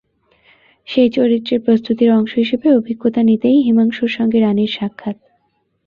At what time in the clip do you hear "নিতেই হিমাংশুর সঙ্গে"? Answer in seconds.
3.23-4.37